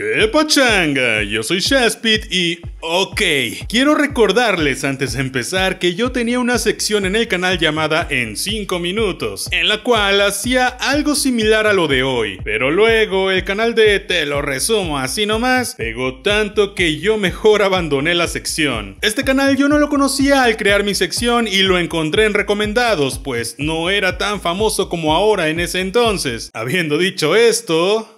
¡Qué 0.00 0.28
pachanga! 0.28 1.22
Yo 1.24 1.42
soy 1.42 1.60
Shaspit 1.60 2.32
y... 2.32 2.60
Ok, 2.80 3.20
quiero 3.68 3.94
recordarles 3.94 4.82
antes 4.82 5.12
de 5.12 5.20
empezar 5.20 5.78
que 5.78 5.94
yo 5.94 6.10
tenía 6.10 6.40
una 6.40 6.56
sección 6.56 7.04
en 7.04 7.16
el 7.16 7.28
canal 7.28 7.58
llamada 7.58 8.06
En 8.08 8.38
5 8.38 8.78
minutos, 8.78 9.48
en 9.50 9.68
la 9.68 9.82
cual 9.82 10.22
hacía 10.22 10.68
algo 10.68 11.14
similar 11.14 11.66
a 11.66 11.74
lo 11.74 11.86
de 11.86 12.02
hoy, 12.02 12.38
pero 12.42 12.70
luego 12.70 13.30
el 13.30 13.44
canal 13.44 13.74
de 13.74 14.00
Te 14.00 14.24
lo 14.24 14.40
resumo 14.40 14.98
así 14.98 15.26
nomás 15.26 15.74
pegó 15.74 16.22
tanto 16.22 16.74
que 16.74 16.98
yo 16.98 17.18
mejor 17.18 17.60
abandoné 17.60 18.14
la 18.14 18.26
sección. 18.26 18.96
Este 19.02 19.22
canal 19.22 19.58
yo 19.58 19.68
no 19.68 19.78
lo 19.78 19.90
conocía 19.90 20.44
al 20.44 20.56
crear 20.56 20.82
mi 20.82 20.94
sección 20.94 21.46
y 21.46 21.58
lo 21.58 21.78
encontré 21.78 22.24
en 22.24 22.32
recomendados, 22.32 23.18
pues 23.18 23.56
no 23.58 23.90
era 23.90 24.16
tan 24.16 24.40
famoso 24.40 24.88
como 24.88 25.14
ahora 25.14 25.50
en 25.50 25.60
ese 25.60 25.80
entonces. 25.80 26.48
Habiendo 26.54 26.96
dicho 26.96 27.36
esto... 27.36 28.16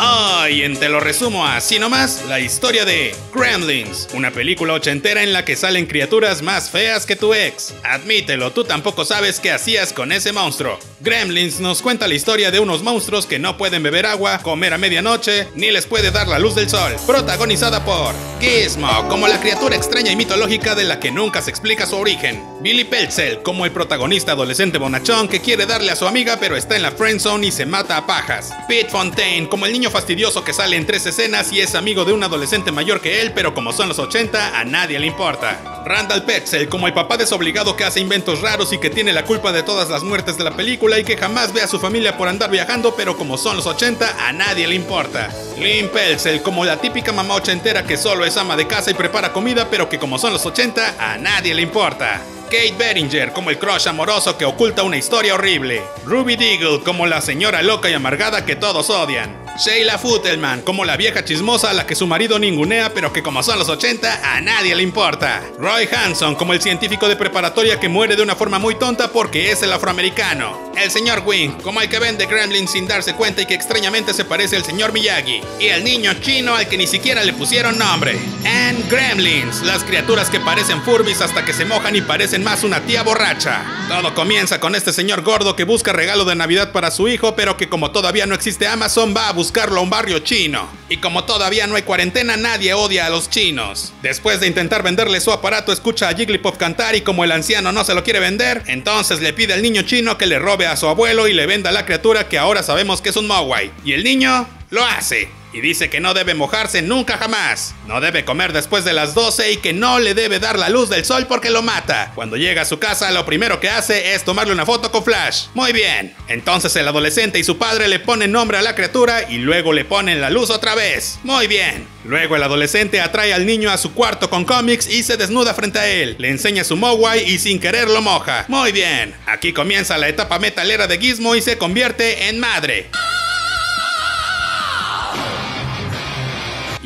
Hoy 0.00 0.62
en 0.62 0.78
Te 0.78 0.88
lo 0.88 1.00
resumo 1.00 1.44
así 1.44 1.80
nomás, 1.80 2.24
la 2.28 2.38
historia 2.38 2.84
de 2.84 3.16
Gremlins, 3.34 4.06
una 4.14 4.30
película 4.30 4.74
ochentera 4.74 5.24
en 5.24 5.32
la 5.32 5.44
que 5.44 5.56
salen 5.56 5.86
criaturas 5.86 6.40
más 6.40 6.70
feas 6.70 7.04
que 7.04 7.16
tu 7.16 7.34
ex. 7.34 7.74
Admítelo, 7.82 8.52
tú 8.52 8.62
tampoco 8.62 9.04
sabes 9.04 9.40
qué 9.40 9.50
hacías 9.50 9.92
con 9.92 10.12
ese 10.12 10.32
monstruo. 10.32 10.78
Gremlins 11.00 11.58
nos 11.58 11.82
cuenta 11.82 12.06
la 12.06 12.14
historia 12.14 12.52
de 12.52 12.60
unos 12.60 12.84
monstruos 12.84 13.26
que 13.26 13.40
no 13.40 13.56
pueden 13.56 13.82
beber 13.82 14.06
agua, 14.06 14.38
comer 14.38 14.72
a 14.72 14.78
medianoche, 14.78 15.48
ni 15.56 15.72
les 15.72 15.86
puede 15.86 16.12
dar 16.12 16.28
la 16.28 16.38
luz 16.38 16.54
del 16.54 16.70
sol. 16.70 16.94
Protagonizada 17.04 17.84
por 17.84 18.14
Gizmo, 18.40 19.08
como 19.08 19.26
la 19.26 19.40
criatura 19.40 19.74
extraña 19.74 20.12
y 20.12 20.16
mitológica 20.16 20.76
de 20.76 20.84
la 20.84 21.00
que 21.00 21.10
nunca 21.10 21.42
se 21.42 21.50
explica 21.50 21.86
su 21.86 21.96
origen. 21.96 22.40
Billy 22.60 22.82
Peltzel, 22.82 23.40
como 23.44 23.64
el 23.64 23.70
protagonista 23.70 24.32
adolescente 24.32 24.78
bonachón 24.78 25.28
que 25.28 25.40
quiere 25.40 25.64
darle 25.64 25.92
a 25.92 25.96
su 25.96 26.08
amiga 26.08 26.38
pero 26.40 26.56
está 26.56 26.74
en 26.74 26.82
la 26.82 26.90
friendzone 26.90 27.46
y 27.46 27.52
se 27.52 27.66
mata 27.66 27.96
a 27.96 28.04
pajas. 28.04 28.52
Pete 28.66 28.90
Fontaine, 28.90 29.48
como 29.48 29.64
el 29.64 29.72
niño 29.72 29.90
fastidioso 29.90 30.42
que 30.42 30.52
sale 30.52 30.76
en 30.76 30.84
tres 30.84 31.06
escenas 31.06 31.52
y 31.52 31.60
es 31.60 31.76
amigo 31.76 32.04
de 32.04 32.12
un 32.12 32.24
adolescente 32.24 32.72
mayor 32.72 33.00
que 33.00 33.20
él, 33.20 33.32
pero 33.32 33.54
como 33.54 33.72
son 33.72 33.88
los 33.88 34.00
80, 34.00 34.58
a 34.58 34.64
nadie 34.64 34.98
le 34.98 35.06
importa. 35.06 35.82
Randall 35.84 36.24
Petzel, 36.24 36.68
como 36.68 36.88
el 36.88 36.94
papá 36.94 37.16
desobligado 37.16 37.76
que 37.76 37.84
hace 37.84 38.00
inventos 38.00 38.40
raros 38.40 38.72
y 38.72 38.78
que 38.78 38.90
tiene 38.90 39.12
la 39.12 39.24
culpa 39.24 39.52
de 39.52 39.62
todas 39.62 39.88
las 39.88 40.02
muertes 40.02 40.36
de 40.36 40.44
la 40.44 40.56
película 40.56 40.98
y 40.98 41.04
que 41.04 41.16
jamás 41.16 41.52
ve 41.52 41.62
a 41.62 41.68
su 41.68 41.78
familia 41.78 42.16
por 42.16 42.26
andar 42.26 42.50
viajando, 42.50 42.94
pero 42.96 43.16
como 43.16 43.38
son 43.38 43.56
los 43.56 43.66
80, 43.66 44.26
a 44.28 44.32
nadie 44.32 44.66
le 44.66 44.74
importa. 44.74 45.32
Lynn 45.58 45.90
Peltzel, 45.90 46.42
como 46.42 46.64
la 46.64 46.80
típica 46.80 47.12
mamá 47.12 47.36
ochentera 47.36 47.84
que 47.84 47.96
solo 47.96 48.24
es 48.24 48.36
ama 48.36 48.56
de 48.56 48.66
casa 48.66 48.90
y 48.90 48.94
prepara 48.94 49.32
comida, 49.32 49.68
pero 49.70 49.88
que 49.88 50.00
como 50.00 50.18
son 50.18 50.32
los 50.32 50.44
80, 50.44 50.96
a 50.98 51.18
nadie 51.18 51.54
le 51.54 51.62
importa. 51.62 52.20
Kate 52.48 52.74
Beringer 52.78 53.32
como 53.32 53.50
el 53.50 53.58
crush 53.58 53.88
amoroso 53.88 54.38
que 54.38 54.46
oculta 54.46 54.82
una 54.82 54.96
historia 54.96 55.34
horrible. 55.34 55.82
Ruby 56.06 56.36
Deagle 56.36 56.80
como 56.82 57.06
la 57.06 57.20
señora 57.20 57.62
loca 57.62 57.90
y 57.90 57.94
amargada 57.94 58.46
que 58.46 58.56
todos 58.56 58.88
odian. 58.88 59.37
Sheila 59.58 59.98
Futtelman 59.98 60.62
como 60.62 60.84
la 60.84 60.96
vieja 60.96 61.24
chismosa 61.24 61.70
a 61.70 61.72
la 61.72 61.84
que 61.84 61.96
su 61.96 62.06
marido 62.06 62.38
ningunea 62.38 62.94
pero 62.94 63.12
que 63.12 63.24
como 63.24 63.42
son 63.42 63.58
los 63.58 63.68
80 63.68 64.36
a 64.36 64.40
nadie 64.40 64.72
le 64.76 64.84
importa. 64.84 65.42
Roy 65.58 65.88
Hanson 65.92 66.36
como 66.36 66.52
el 66.52 66.62
científico 66.62 67.08
de 67.08 67.16
preparatoria 67.16 67.80
que 67.80 67.88
muere 67.88 68.14
de 68.14 68.22
una 68.22 68.36
forma 68.36 68.60
muy 68.60 68.76
tonta 68.76 69.08
porque 69.10 69.50
es 69.50 69.60
el 69.64 69.72
afroamericano. 69.72 70.70
El 70.80 70.92
señor 70.92 71.24
Wing 71.26 71.50
como 71.64 71.80
el 71.80 71.88
que 71.88 71.98
vende 71.98 72.26
Gremlin 72.26 72.68
sin 72.68 72.86
darse 72.86 73.14
cuenta 73.14 73.42
y 73.42 73.46
que 73.46 73.54
extrañamente 73.54 74.14
se 74.14 74.24
parece 74.24 74.54
al 74.54 74.64
señor 74.64 74.92
Miyagi. 74.92 75.40
Y 75.58 75.66
el 75.66 75.82
niño 75.82 76.14
chino 76.20 76.54
al 76.54 76.68
que 76.68 76.78
ni 76.78 76.86
siquiera 76.86 77.24
le 77.24 77.32
pusieron 77.32 77.76
nombre. 77.76 78.16
And 78.44 78.88
Gremlins, 78.88 79.62
las 79.62 79.82
criaturas 79.82 80.30
que 80.30 80.38
parecen 80.38 80.82
Furbis 80.82 81.20
hasta 81.20 81.44
que 81.44 81.52
se 81.52 81.64
mojan 81.64 81.96
y 81.96 82.00
parecen 82.00 82.44
más 82.44 82.62
una 82.62 82.80
tía 82.82 83.02
borracha. 83.02 83.64
Todo 83.88 84.14
comienza 84.14 84.60
con 84.60 84.76
este 84.76 84.92
señor 84.92 85.22
gordo 85.22 85.56
que 85.56 85.64
busca 85.64 85.92
regalo 85.92 86.24
de 86.24 86.36
Navidad 86.36 86.70
para 86.70 86.92
su 86.92 87.08
hijo 87.08 87.34
pero 87.34 87.56
que 87.56 87.68
como 87.68 87.90
todavía 87.90 88.26
no 88.26 88.36
existe 88.36 88.68
Amazon 88.68 89.14
va 89.16 89.28
a 89.28 89.32
buscar 89.32 89.47
buscarlo 89.48 89.80
a 89.80 89.82
un 89.82 89.88
barrio 89.88 90.18
chino. 90.18 90.68
Y 90.90 90.98
como 90.98 91.24
todavía 91.24 91.66
no 91.66 91.76
hay 91.76 91.82
cuarentena, 91.82 92.36
nadie 92.36 92.74
odia 92.74 93.06
a 93.06 93.08
los 93.08 93.30
chinos. 93.30 93.94
Después 94.02 94.40
de 94.40 94.46
intentar 94.46 94.82
venderle 94.82 95.22
su 95.22 95.32
aparato, 95.32 95.72
escucha 95.72 96.10
a 96.10 96.14
Jigglypuff 96.14 96.58
cantar 96.58 96.94
y 96.96 97.00
como 97.00 97.24
el 97.24 97.32
anciano 97.32 97.72
no 97.72 97.82
se 97.82 97.94
lo 97.94 98.04
quiere 98.04 98.20
vender, 98.20 98.62
entonces 98.66 99.22
le 99.22 99.32
pide 99.32 99.54
al 99.54 99.62
niño 99.62 99.80
chino 99.82 100.18
que 100.18 100.26
le 100.26 100.38
robe 100.38 100.66
a 100.66 100.76
su 100.76 100.86
abuelo 100.86 101.28
y 101.28 101.32
le 101.32 101.46
venda 101.46 101.70
a 101.70 101.72
la 101.72 101.86
criatura 101.86 102.28
que 102.28 102.36
ahora 102.36 102.62
sabemos 102.62 103.00
que 103.00 103.08
es 103.08 103.16
un 103.16 103.26
Mogwai. 103.26 103.70
Y 103.86 103.94
el 103.94 104.04
niño 104.04 104.46
lo 104.68 104.84
hace 104.84 105.37
y 105.52 105.60
dice 105.60 105.90
que 105.90 106.00
no 106.00 106.14
debe 106.14 106.34
mojarse 106.34 106.82
nunca 106.82 107.16
jamás. 107.16 107.74
No 107.86 108.00
debe 108.00 108.24
comer 108.24 108.52
después 108.52 108.84
de 108.84 108.92
las 108.92 109.14
12 109.14 109.52
y 109.52 109.56
que 109.58 109.72
no 109.72 109.98
le 109.98 110.14
debe 110.14 110.38
dar 110.38 110.58
la 110.58 110.68
luz 110.68 110.88
del 110.88 111.04
sol 111.04 111.26
porque 111.26 111.50
lo 111.50 111.62
mata. 111.62 112.12
Cuando 112.14 112.36
llega 112.36 112.62
a 112.62 112.66
su 112.66 112.78
casa 112.78 113.10
lo 113.10 113.24
primero 113.24 113.60
que 113.60 113.70
hace 113.70 114.14
es 114.14 114.24
tomarle 114.24 114.52
una 114.52 114.66
foto 114.66 114.90
con 114.90 115.04
Flash. 115.04 115.46
Muy 115.54 115.72
bien. 115.72 116.14
Entonces 116.28 116.74
el 116.76 116.88
adolescente 116.88 117.38
y 117.38 117.44
su 117.44 117.58
padre 117.58 117.88
le 117.88 117.98
ponen 117.98 118.32
nombre 118.32 118.58
a 118.58 118.62
la 118.62 118.74
criatura 118.74 119.28
y 119.30 119.38
luego 119.38 119.72
le 119.72 119.84
ponen 119.84 120.20
la 120.20 120.30
luz 120.30 120.50
otra 120.50 120.74
vez. 120.74 121.18
Muy 121.22 121.46
bien. 121.46 121.86
Luego 122.04 122.36
el 122.36 122.42
adolescente 122.42 123.00
atrae 123.00 123.34
al 123.34 123.46
niño 123.46 123.70
a 123.70 123.78
su 123.78 123.92
cuarto 123.92 124.30
con 124.30 124.44
cómics 124.44 124.88
y 124.88 125.02
se 125.02 125.16
desnuda 125.16 125.54
frente 125.54 125.78
a 125.78 125.88
él. 125.88 126.16
Le 126.18 126.30
enseña 126.30 126.64
su 126.64 126.76
Mogwai 126.76 127.28
y 127.28 127.38
sin 127.38 127.60
querer 127.60 127.88
lo 127.88 128.00
moja. 128.00 128.44
Muy 128.48 128.72
bien. 128.72 129.14
Aquí 129.26 129.52
comienza 129.52 129.98
la 129.98 130.08
etapa 130.08 130.38
metalera 130.38 130.86
de 130.86 130.98
Gizmo 130.98 131.34
y 131.34 131.42
se 131.42 131.58
convierte 131.58 132.28
en 132.28 132.38
madre. 132.38 132.90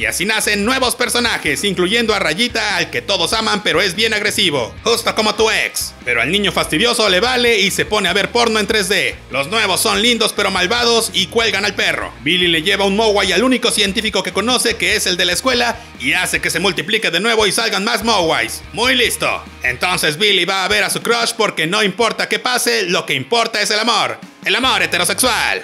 Y 0.02 0.06
así 0.06 0.24
nacen 0.24 0.64
nuevos 0.64 0.96
personajes, 0.96 1.62
incluyendo 1.62 2.12
a 2.12 2.18
Rayita, 2.18 2.76
al 2.76 2.90
que 2.90 3.02
todos 3.02 3.32
aman 3.34 3.62
pero 3.62 3.80
es 3.80 3.94
bien 3.94 4.12
agresivo, 4.12 4.74
justo 4.82 5.14
como 5.14 5.36
tu 5.36 5.48
ex. 5.48 5.94
Pero 6.04 6.20
al 6.20 6.32
niño 6.32 6.50
fastidioso 6.50 7.08
le 7.08 7.20
vale 7.20 7.60
y 7.60 7.70
se 7.70 7.84
pone 7.84 8.08
a 8.08 8.12
ver 8.12 8.32
porno 8.32 8.58
en 8.58 8.66
3D. 8.66 9.14
Los 9.30 9.46
nuevos 9.46 9.80
son 9.80 10.02
lindos 10.02 10.32
pero 10.32 10.50
malvados 10.50 11.12
y 11.14 11.28
cuelgan 11.28 11.64
al 11.64 11.76
perro. 11.76 12.12
Billy 12.24 12.48
le 12.48 12.62
lleva 12.62 12.84
un 12.84 12.96
Mogwai 12.96 13.30
al 13.30 13.44
único 13.44 13.70
científico 13.70 14.24
que 14.24 14.32
conoce, 14.32 14.74
que 14.74 14.96
es 14.96 15.06
el 15.06 15.16
de 15.16 15.24
la 15.24 15.34
escuela, 15.34 15.76
y 16.00 16.14
hace 16.14 16.40
que 16.40 16.50
se 16.50 16.58
multiplique 16.58 17.12
de 17.12 17.20
nuevo 17.20 17.46
y 17.46 17.52
salgan 17.52 17.84
más 17.84 18.02
Mogwais. 18.02 18.60
Muy 18.72 18.96
listo. 18.96 19.44
Entonces 19.62 20.18
Billy 20.18 20.44
va 20.44 20.64
a 20.64 20.68
ver 20.68 20.82
a 20.82 20.90
su 20.90 21.00
crush 21.00 21.34
porque 21.36 21.68
no 21.68 21.80
importa 21.80 22.28
qué 22.28 22.40
pase, 22.40 22.86
lo 22.88 23.06
que 23.06 23.14
importa 23.14 23.62
es 23.62 23.70
el 23.70 23.78
amor. 23.78 24.18
El 24.44 24.56
amor 24.56 24.82
heterosexual. 24.82 25.62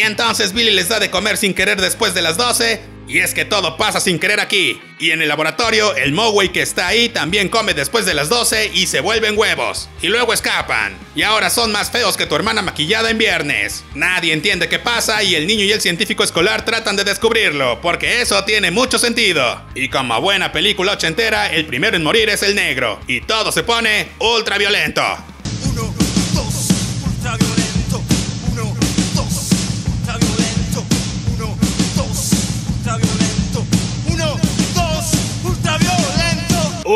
Y 0.00 0.02
entonces 0.02 0.54
Billy 0.54 0.70
les 0.70 0.88
da 0.88 0.98
de 0.98 1.10
comer 1.10 1.36
sin 1.36 1.52
querer 1.52 1.78
después 1.78 2.14
de 2.14 2.22
las 2.22 2.38
12. 2.38 2.80
Y 3.06 3.18
es 3.18 3.34
que 3.34 3.44
todo 3.44 3.76
pasa 3.76 4.00
sin 4.00 4.18
querer 4.18 4.40
aquí. 4.40 4.80
Y 4.98 5.10
en 5.10 5.20
el 5.20 5.28
laboratorio, 5.28 5.94
el 5.94 6.12
Moway 6.12 6.48
que 6.48 6.62
está 6.62 6.86
ahí 6.86 7.10
también 7.10 7.50
come 7.50 7.74
después 7.74 8.06
de 8.06 8.14
las 8.14 8.30
12 8.30 8.70
y 8.72 8.86
se 8.86 9.00
vuelven 9.00 9.36
huevos. 9.36 9.90
Y 10.00 10.08
luego 10.08 10.32
escapan. 10.32 10.96
Y 11.14 11.20
ahora 11.20 11.50
son 11.50 11.70
más 11.70 11.90
feos 11.90 12.16
que 12.16 12.24
tu 12.24 12.34
hermana 12.34 12.62
maquillada 12.62 13.10
en 13.10 13.18
viernes. 13.18 13.84
Nadie 13.94 14.32
entiende 14.32 14.70
qué 14.70 14.78
pasa 14.78 15.22
y 15.22 15.34
el 15.34 15.46
niño 15.46 15.64
y 15.64 15.72
el 15.72 15.82
científico 15.82 16.24
escolar 16.24 16.64
tratan 16.64 16.96
de 16.96 17.04
descubrirlo, 17.04 17.82
porque 17.82 18.22
eso 18.22 18.42
tiene 18.44 18.70
mucho 18.70 18.98
sentido. 18.98 19.60
Y 19.74 19.90
como 19.90 20.18
buena 20.22 20.50
película 20.50 20.92
ochentera, 20.92 21.52
el 21.52 21.66
primero 21.66 21.98
en 21.98 22.04
morir 22.04 22.30
es 22.30 22.42
el 22.42 22.54
negro. 22.54 23.00
Y 23.06 23.20
todo 23.20 23.52
se 23.52 23.64
pone 23.64 24.08
ultra 24.18 24.56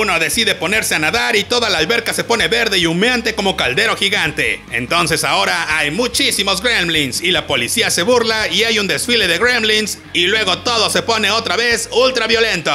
Uno 0.04 0.18
decide 0.18 0.54
ponerse 0.54 0.94
a 0.94 0.98
nadar 0.98 1.34
y 1.34 1.44
toda 1.44 1.70
la 1.70 1.78
alberca 1.78 2.12
se 2.12 2.24
pone 2.24 2.46
verde 2.46 2.76
y 2.76 2.84
humeante 2.84 3.34
como 3.34 3.56
caldero 3.56 3.96
gigante. 3.96 4.60
Entonces 4.70 5.24
ahora 5.24 5.78
hay 5.78 5.90
muchísimos 5.90 6.60
gremlins 6.60 7.22
y 7.22 7.30
la 7.30 7.46
policía 7.46 7.90
se 7.90 8.02
burla 8.02 8.48
y 8.48 8.64
hay 8.64 8.78
un 8.78 8.86
desfile 8.86 9.26
de 9.26 9.38
gremlins 9.38 9.96
y 10.12 10.26
luego 10.26 10.58
todo 10.58 10.90
se 10.90 11.00
pone 11.00 11.30
otra 11.30 11.56
vez 11.56 11.88
ultra 11.90 12.26
violento. 12.26 12.70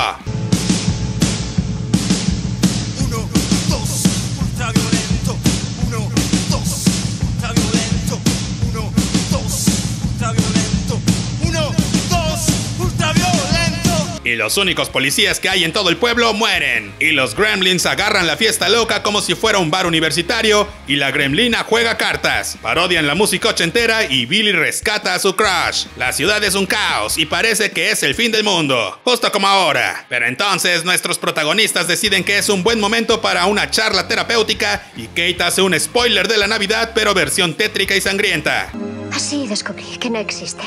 Y 14.29 14.35
los 14.35 14.58
únicos 14.58 14.90
policías 14.90 15.40
que 15.40 15.49
hay 15.49 15.64
en 15.64 15.73
todo 15.73 15.90
el 15.90 15.97
pueblo 15.97 16.35
mueren. 16.35 16.93
Y 16.99 17.14
los 17.14 17.35
gremlins 17.35 17.87
agarran 17.87 18.28
la 18.28 18.37
fiesta 18.37 18.70
loca 18.70 19.02
como 19.02 19.23
si 19.23 19.34
fuera 19.34 19.58
un 19.58 19.72
bar 19.72 19.87
universitario 19.87 20.67
y 20.87 20.97
la 20.97 21.09
gremlina 21.09 21.66
juega 21.67 21.97
cartas. 21.97 22.55
Parodian 22.61 23.08
la 23.08 23.16
música 23.16 23.49
ochentera 23.49 24.05
y 24.05 24.28
Billy 24.28 24.52
rescata 24.52 25.16
a 25.16 25.20
su 25.20 25.35
crush. 25.35 25.87
La 25.97 26.14
ciudad 26.14 26.43
es 26.43 26.53
un 26.53 26.67
caos 26.67 27.17
y 27.17 27.26
parece 27.26 27.72
que 27.72 27.90
es 27.90 28.03
el 28.03 28.14
fin 28.14 28.31
del 28.31 28.43
mundo. 28.43 28.99
Justo 29.03 29.31
como 29.31 29.47
ahora. 29.47 30.05
Pero 30.09 30.28
entonces 30.28 30.85
nuestros 30.85 31.17
protagonistas 31.17 31.87
deciden 31.87 32.23
que 32.23 32.37
es 32.37 32.49
un 32.49 32.61
buen 32.61 32.79
momento 32.79 33.22
para 33.22 33.47
una 33.47 33.72
charla 33.72 34.08
terapéutica 34.08 34.91
y 34.96 35.08
Kate 35.08 35.41
hace 35.41 35.64
un 35.64 35.73
spoiler 35.79 36.28
de 36.28 36.37
la 36.37 36.46
Navidad 36.46 36.91
pero 36.93 37.16
versión 37.16 37.55
tétrica 37.55 37.96
y 37.96 38.02
sangrienta. 38.02 38.72
Así 39.11 39.47
descubrí 39.47 39.97
que 39.99 40.11
no 40.11 40.20
existe. 40.20 40.61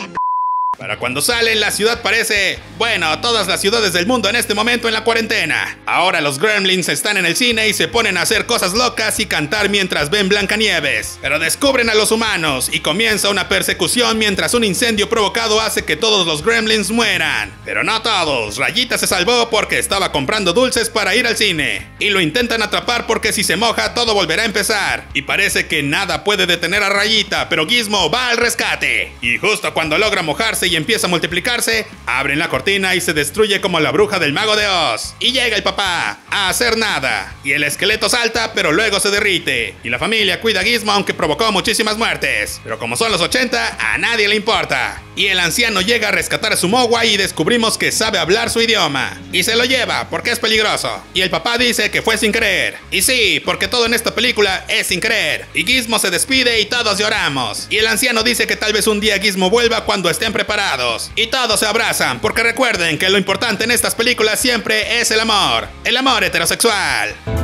Para 0.82 0.96
cuando 0.96 1.22
salen, 1.22 1.60
la 1.60 1.70
ciudad 1.70 2.02
parece, 2.02 2.58
bueno, 2.76 3.20
todas 3.20 3.46
las 3.46 3.60
ciudades 3.60 3.92
del 3.92 4.08
mundo 4.08 4.28
en 4.28 4.34
este 4.34 4.52
momento 4.52 4.88
en 4.88 4.94
la 4.94 5.04
cuarentena. 5.04 5.78
Ahora 5.86 6.20
los 6.20 6.40
gremlins 6.40 6.88
están 6.88 7.16
en 7.16 7.24
el 7.24 7.36
cine 7.36 7.68
y 7.68 7.72
se 7.72 7.86
ponen 7.86 8.16
a 8.16 8.22
hacer 8.22 8.46
cosas 8.46 8.74
locas 8.74 9.20
y 9.20 9.26
cantar 9.26 9.68
mientras 9.68 10.10
ven 10.10 10.28
Blancanieves. 10.28 11.20
Pero 11.22 11.38
descubren 11.38 11.88
a 11.88 11.94
los 11.94 12.10
humanos 12.10 12.68
y 12.72 12.80
comienza 12.80 13.28
una 13.28 13.48
persecución 13.48 14.18
mientras 14.18 14.54
un 14.54 14.64
incendio 14.64 15.08
provocado 15.08 15.60
hace 15.60 15.84
que 15.84 15.94
todos 15.94 16.26
los 16.26 16.44
gremlins 16.44 16.90
mueran. 16.90 17.54
Pero 17.64 17.84
no 17.84 18.02
todos, 18.02 18.56
Rayita 18.56 18.98
se 18.98 19.06
salvó 19.06 19.50
porque 19.50 19.78
estaba 19.78 20.10
comprando 20.10 20.52
dulces 20.52 20.90
para 20.90 21.14
ir 21.14 21.28
al 21.28 21.36
cine. 21.36 21.92
Y 22.00 22.10
lo 22.10 22.20
intentan 22.20 22.60
atrapar 22.60 23.06
porque 23.06 23.32
si 23.32 23.44
se 23.44 23.54
moja 23.54 23.94
todo 23.94 24.14
volverá 24.14 24.42
a 24.42 24.46
empezar. 24.46 25.06
Y 25.14 25.22
parece 25.22 25.68
que 25.68 25.84
nada 25.84 26.24
puede 26.24 26.46
detener 26.46 26.82
a 26.82 26.88
Rayita, 26.88 27.48
pero 27.48 27.68
Gizmo 27.68 28.10
va 28.10 28.30
al 28.30 28.36
rescate. 28.36 29.12
Y 29.20 29.38
justo 29.38 29.72
cuando 29.72 29.96
logra 29.96 30.22
mojarse 30.22 30.71
y 30.72 30.76
empieza 30.76 31.06
a 31.06 31.10
multiplicarse, 31.10 31.86
abren 32.06 32.38
la 32.38 32.48
cortina 32.48 32.94
y 32.94 33.00
se 33.02 33.12
destruye 33.12 33.60
como 33.60 33.78
la 33.78 33.90
bruja 33.90 34.18
del 34.18 34.32
mago 34.32 34.56
de 34.56 34.66
Oz. 34.66 35.14
Y 35.20 35.32
llega 35.32 35.54
el 35.54 35.62
papá 35.62 36.20
a 36.30 36.48
hacer 36.48 36.78
nada. 36.78 37.34
Y 37.44 37.52
el 37.52 37.62
esqueleto 37.62 38.08
salta, 38.08 38.54
pero 38.54 38.72
luego 38.72 38.98
se 38.98 39.10
derrite. 39.10 39.74
Y 39.84 39.90
la 39.90 39.98
familia 39.98 40.40
cuida 40.40 40.60
a 40.60 40.64
Gizmo 40.64 40.92
aunque 40.92 41.12
provocó 41.12 41.52
muchísimas 41.52 41.98
muertes. 41.98 42.58
Pero 42.64 42.78
como 42.78 42.96
son 42.96 43.12
los 43.12 43.20
80, 43.20 43.76
a 43.78 43.98
nadie 43.98 44.28
le 44.28 44.36
importa. 44.36 45.02
Y 45.14 45.26
el 45.26 45.40
anciano 45.40 45.80
llega 45.80 46.08
a 46.08 46.12
rescatar 46.12 46.52
a 46.52 46.56
su 46.56 46.68
mogwai 46.68 47.14
y 47.14 47.16
descubrimos 47.16 47.76
que 47.76 47.92
sabe 47.92 48.18
hablar 48.18 48.50
su 48.50 48.60
idioma. 48.60 49.18
Y 49.32 49.42
se 49.42 49.56
lo 49.56 49.64
lleva 49.64 50.08
porque 50.08 50.30
es 50.30 50.38
peligroso. 50.38 51.02
Y 51.14 51.20
el 51.20 51.30
papá 51.30 51.58
dice 51.58 51.90
que 51.90 52.02
fue 52.02 52.16
sin 52.16 52.32
querer. 52.32 52.76
Y 52.90 53.02
sí, 53.02 53.40
porque 53.44 53.68
todo 53.68 53.86
en 53.86 53.94
esta 53.94 54.14
película 54.14 54.64
es 54.68 54.86
sin 54.86 55.00
querer. 55.00 55.46
Y 55.54 55.64
Gizmo 55.64 55.98
se 55.98 56.10
despide 56.10 56.60
y 56.60 56.66
todos 56.66 56.98
lloramos. 56.98 57.66
Y 57.68 57.78
el 57.78 57.86
anciano 57.86 58.22
dice 58.22 58.46
que 58.46 58.56
tal 58.56 58.72
vez 58.72 58.86
un 58.86 59.00
día 59.00 59.18
Gizmo 59.18 59.50
vuelva 59.50 59.84
cuando 59.84 60.08
estén 60.08 60.32
preparados. 60.32 61.10
Y 61.14 61.26
todos 61.26 61.60
se 61.60 61.66
abrazan 61.66 62.20
porque 62.20 62.42
recuerden 62.42 62.98
que 62.98 63.10
lo 63.10 63.18
importante 63.18 63.64
en 63.64 63.70
estas 63.70 63.94
películas 63.94 64.40
siempre 64.40 65.00
es 65.00 65.10
el 65.10 65.20
amor. 65.20 65.68
El 65.84 65.96
amor 65.96 66.24
heterosexual. 66.24 67.41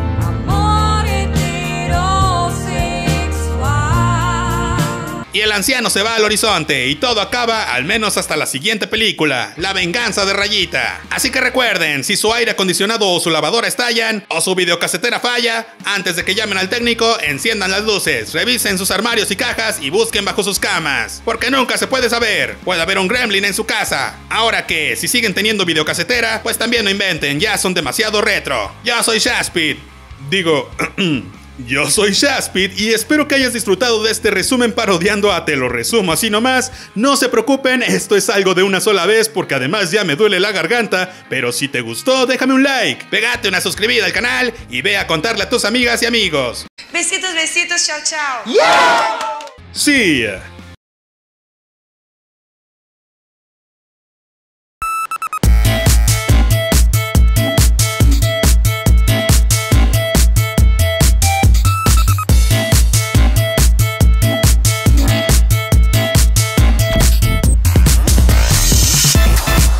Y 5.32 5.40
el 5.40 5.52
anciano 5.52 5.90
se 5.90 6.02
va 6.02 6.14
al 6.14 6.24
horizonte 6.24 6.88
y 6.88 6.94
todo 6.94 7.20
acaba 7.20 7.74
al 7.74 7.84
menos 7.84 8.16
hasta 8.16 8.36
la 8.36 8.46
siguiente 8.46 8.86
película, 8.86 9.52
La 9.58 9.74
venganza 9.74 10.24
de 10.24 10.32
Rayita. 10.32 11.02
Así 11.10 11.30
que 11.30 11.40
recuerden, 11.40 12.02
si 12.02 12.16
su 12.16 12.32
aire 12.32 12.52
acondicionado 12.52 13.06
o 13.10 13.20
su 13.20 13.28
lavadora 13.28 13.68
estallan 13.68 14.24
o 14.28 14.40
su 14.40 14.54
videocasetera 14.54 15.20
falla, 15.20 15.66
antes 15.84 16.16
de 16.16 16.24
que 16.24 16.34
llamen 16.34 16.56
al 16.56 16.70
técnico, 16.70 17.18
enciendan 17.20 17.70
las 17.70 17.84
luces, 17.84 18.32
revisen 18.32 18.78
sus 18.78 18.90
armarios 18.90 19.30
y 19.30 19.36
cajas 19.36 19.80
y 19.82 19.90
busquen 19.90 20.24
bajo 20.24 20.42
sus 20.42 20.58
camas. 20.58 21.20
Porque 21.24 21.50
nunca 21.50 21.76
se 21.76 21.86
puede 21.86 22.08
saber, 22.08 22.56
puede 22.64 22.80
haber 22.80 22.98
un 22.98 23.08
gremlin 23.08 23.44
en 23.44 23.54
su 23.54 23.66
casa. 23.66 24.16
Ahora 24.30 24.66
que, 24.66 24.96
si 24.96 25.08
siguen 25.08 25.34
teniendo 25.34 25.66
videocasetera, 25.66 26.42
pues 26.42 26.56
también 26.56 26.84
no 26.84 26.90
inventen, 26.90 27.38
ya 27.38 27.58
son 27.58 27.74
demasiado 27.74 28.22
retro. 28.22 28.72
Yo 28.82 29.02
soy 29.02 29.18
Shaspid. 29.18 29.76
Digo... 30.30 30.70
Yo 31.66 31.90
soy 31.90 32.12
Shaspid 32.12 32.78
y 32.78 32.90
espero 32.90 33.26
que 33.26 33.34
hayas 33.34 33.52
disfrutado 33.52 34.02
de 34.04 34.12
este 34.12 34.30
resumen 34.30 34.72
parodiando 34.72 35.32
a 35.32 35.44
Te 35.44 35.56
lo 35.56 35.68
resumo 35.68 36.12
así 36.12 36.30
nomás. 36.30 36.70
No 36.94 37.16
se 37.16 37.28
preocupen, 37.28 37.82
esto 37.82 38.16
es 38.16 38.30
algo 38.30 38.54
de 38.54 38.62
una 38.62 38.80
sola 38.80 39.06
vez 39.06 39.28
porque 39.28 39.56
además 39.56 39.90
ya 39.90 40.04
me 40.04 40.14
duele 40.14 40.38
la 40.38 40.52
garganta, 40.52 41.12
pero 41.28 41.50
si 41.50 41.66
te 41.66 41.80
gustó 41.80 42.26
déjame 42.26 42.54
un 42.54 42.62
like, 42.62 43.06
pegate 43.06 43.48
una 43.48 43.60
suscribida 43.60 44.04
al 44.04 44.12
canal 44.12 44.54
y 44.70 44.82
ve 44.82 44.98
a 44.98 45.08
contarle 45.08 45.42
a 45.42 45.50
tus 45.50 45.64
amigas 45.64 46.00
y 46.02 46.06
amigos. 46.06 46.66
Besitos, 46.92 47.34
besitos, 47.34 47.84
chao, 47.84 47.98
chao. 48.04 48.44
Sí, 49.72 50.24